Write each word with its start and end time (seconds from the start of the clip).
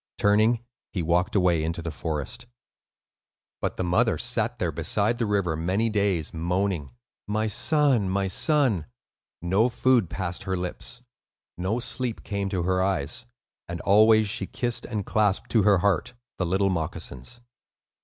Turning, 0.17 0.65
he 0.91 1.03
walked 1.03 1.35
away 1.35 1.63
into 1.63 1.79
the 1.79 1.91
forest. 1.91 2.47
But 3.61 3.77
the 3.77 3.83
mother 3.83 4.17
sat 4.17 4.57
there 4.57 4.71
beside 4.71 5.19
the 5.19 5.27
river 5.27 5.55
many 5.55 5.91
days, 5.91 6.33
moaning, 6.33 6.89
"My 7.27 7.45
son, 7.45 8.09
my 8.09 8.27
son." 8.27 8.87
No 9.43 9.69
food 9.69 10.09
passed 10.09 10.41
her 10.41 10.57
lips, 10.57 11.03
no 11.55 11.79
sleep 11.79 12.23
came 12.23 12.49
to 12.49 12.63
her 12.63 12.81
eyes; 12.81 13.27
and 13.69 13.79
always 13.81 14.27
she 14.27 14.47
kissed 14.47 14.85
and 14.87 15.05
clasped 15.05 15.51
to 15.51 15.61
her 15.61 15.77
heart 15.77 16.15
the 16.39 16.47
little 16.47 16.71
moccasins. 16.71 17.39